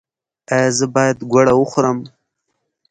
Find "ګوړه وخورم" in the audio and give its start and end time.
1.31-1.99